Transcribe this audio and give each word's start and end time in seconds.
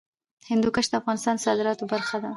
هندوکش 0.51 0.85
د 0.89 0.93
هېواد 1.03 1.35
د 1.37 1.43
صادراتو 1.45 1.83
برخه 1.93 2.17
ده. 2.21 2.29